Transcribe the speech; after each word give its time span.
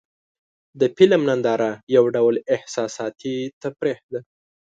د 0.79 0.81
فلم 0.95 1.21
ننداره 1.29 1.71
یو 1.95 2.03
ډول 2.15 2.35
احساساتي 2.55 3.35
تفریح 3.61 3.99
ده. 4.11 4.19